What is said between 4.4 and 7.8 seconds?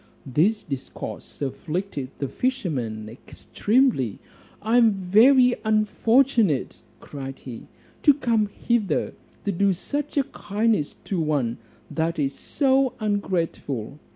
"I am very unfortunate," cried he,